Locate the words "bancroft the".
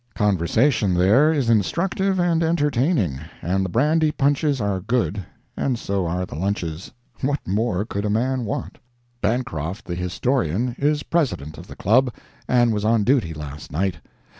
9.21-9.93